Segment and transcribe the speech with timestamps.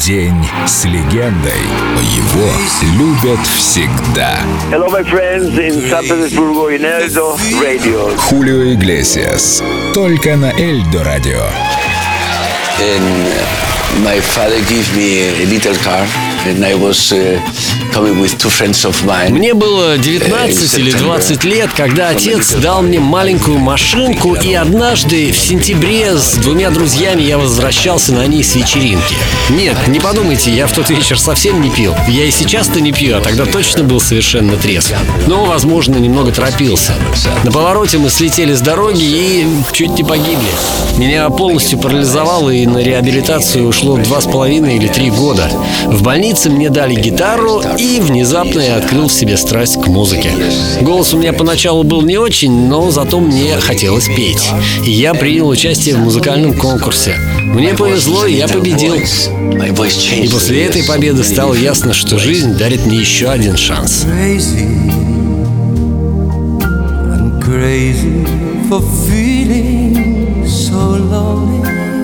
[0.00, 1.60] День с легендой.
[2.00, 2.50] Его
[2.98, 4.38] любят всегда.
[4.70, 8.16] Hello, my friends in San Petersburgo in Eldo Radio.
[8.16, 9.62] Хулио Иглесиас.
[9.94, 11.42] Только на Эльдо Радио.
[12.80, 16.06] and my father gave me a little car
[16.46, 17.40] and I was uh,
[17.92, 19.32] coming with two friends of mine.
[19.32, 25.38] Мне было 19 или 20 лет, когда отец дал мне маленькую машинку, и однажды в
[25.38, 29.16] сентябре с двумя друзьями я возвращался на ней с вечеринки.
[29.50, 31.94] Нет, не подумайте, я в тот вечер совсем не пил.
[32.06, 34.92] Я и сейчас-то не пью, а тогда точно был совершенно трезв.
[35.26, 36.92] Но, возможно, немного торопился.
[37.44, 40.50] На повороте мы слетели с дороги и чуть не погибли.
[40.98, 45.50] Меня полностью парализовало, и на реабилитацию ушло два с половиной или три года.
[45.86, 50.30] В больнице мне дали гитару, и внезапно я открыл в себе страсть к музыке.
[50.82, 54.50] Голос у меня поначалу был не очень, но зато мне хотелось петь.
[54.84, 57.18] И я принял участие в музыкальном конкурсе.
[57.44, 58.96] Мне повезло, и я победил.
[60.18, 64.04] И после этой победы стало ясно, что жизнь дарит мне еще один шанс.
[64.04, 64.66] crazy.
[66.60, 68.24] I'm crazy
[68.68, 71.97] for feeling so lonely.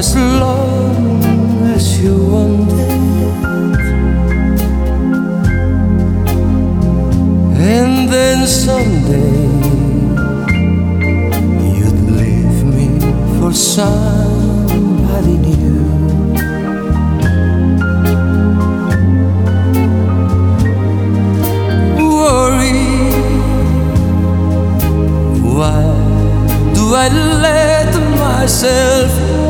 [0.00, 1.22] As long
[1.76, 3.80] as you want wanted.
[7.74, 9.44] And then someday
[11.76, 12.88] you'd leave me
[13.36, 15.84] for somebody new.
[22.20, 22.80] Worry,
[25.58, 25.82] why
[26.74, 27.08] do I
[27.46, 27.92] let
[28.24, 29.49] myself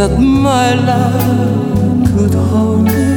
[0.00, 3.16] that my love could hold you.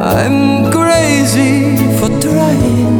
[0.00, 2.98] I'm crazy for trying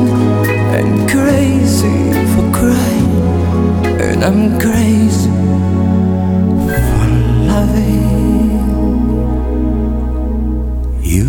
[0.77, 1.99] and crazy
[2.33, 3.13] for crying,
[4.01, 5.31] and I'm crazy
[6.69, 7.09] for
[7.51, 8.13] loving
[11.03, 11.29] you.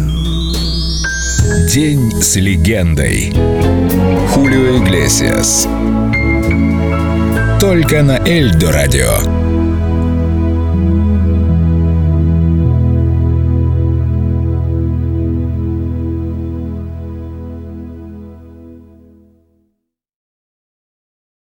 [1.73, 3.33] День с легендой.
[4.33, 5.67] Хулио Иглесиас.
[7.68, 9.47] Только на Эльдо Радио.